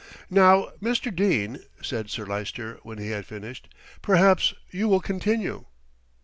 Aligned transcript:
"Now, 0.31 0.71
Mr. 0.81 1.15
Dene," 1.15 1.59
said 1.83 2.09
Sir 2.09 2.25
Lyster 2.25 2.79
when 2.81 2.97
he 2.97 3.11
had 3.11 3.23
finished, 3.23 3.71
"perhaps 4.01 4.51
you 4.71 4.87
will 4.89 4.99
continue." 4.99 5.65